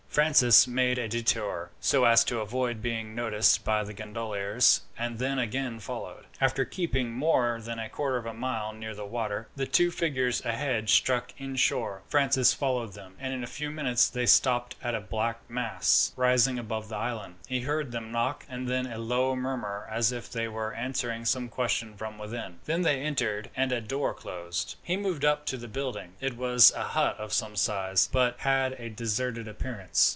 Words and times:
Francis 0.11 0.67
made 0.67 0.97
a 0.97 1.07
detour, 1.07 1.69
so 1.79 2.03
as 2.03 2.25
to 2.25 2.41
avoid 2.41 2.81
being 2.81 3.15
noticed 3.15 3.63
by 3.63 3.81
the 3.81 3.93
gondoliers, 3.93 4.81
and 4.97 5.19
then 5.19 5.39
again 5.39 5.79
followed. 5.79 6.25
After 6.41 6.65
keeping 6.65 7.13
more 7.13 7.61
than 7.61 7.79
a 7.79 7.87
quarter 7.87 8.17
of 8.17 8.25
a 8.25 8.33
mile 8.33 8.73
near 8.73 8.93
the 8.93 9.05
water, 9.05 9.47
the 9.55 9.65
two 9.67 9.89
figures 9.89 10.43
ahead 10.43 10.89
struck 10.89 11.33
inshore. 11.39 12.01
Francis 12.09 12.51
followed 12.53 12.91
them, 12.93 13.15
and 13.19 13.33
in 13.33 13.41
a 13.43 13.47
few 13.47 13.69
minutes 13.71 14.09
they 14.09 14.25
stopped 14.25 14.75
at 14.83 14.95
a 14.95 14.99
black 14.99 15.39
mass, 15.49 16.11
rising 16.17 16.59
above 16.59 16.89
the 16.89 16.99
sand. 17.13 17.35
He 17.47 17.61
heard 17.61 17.91
them 17.93 18.11
knock, 18.11 18.43
and 18.49 18.67
then 18.67 18.87
a 18.87 18.97
low 18.97 19.33
murmur, 19.35 19.87
as 19.89 20.11
if 20.11 20.29
they 20.29 20.47
were 20.49 20.73
answering 20.73 21.23
some 21.25 21.47
question 21.47 21.95
from 21.95 22.17
within. 22.17 22.59
Then 22.65 22.81
they 22.81 22.99
entered, 22.99 23.49
and 23.55 23.71
a 23.71 23.79
door 23.79 24.13
closed. 24.13 24.75
He 24.83 24.97
moved 24.97 25.23
up 25.23 25.45
to 25.45 25.57
the 25.57 25.67
building. 25.69 26.13
It 26.19 26.35
was 26.35 26.71
a 26.75 26.83
hut 26.83 27.15
of 27.17 27.31
some 27.31 27.55
size, 27.55 28.09
but 28.11 28.39
had 28.39 28.73
a 28.73 28.89
deserted 28.89 29.47
appearance. 29.47 30.01